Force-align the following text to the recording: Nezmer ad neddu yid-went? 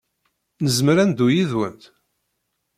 Nezmer 0.63 0.97
ad 1.03 1.07
neddu 1.07 1.27
yid-went? 1.33 1.83